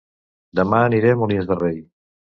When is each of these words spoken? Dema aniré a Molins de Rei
Dema 0.59 0.79
aniré 0.87 1.11
a 1.17 1.19
Molins 1.21 1.53
de 1.53 1.59
Rei 1.63 1.81